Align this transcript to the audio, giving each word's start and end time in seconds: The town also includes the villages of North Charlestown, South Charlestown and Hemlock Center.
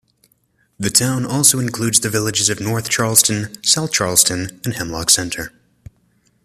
The 0.79 0.89
town 0.89 1.27
also 1.27 1.59
includes 1.59 1.99
the 1.99 2.09
villages 2.09 2.49
of 2.49 2.59
North 2.59 2.89
Charlestown, 2.89 3.49
South 3.63 3.91
Charlestown 3.91 4.59
and 4.65 4.73
Hemlock 4.73 5.11
Center. 5.11 5.53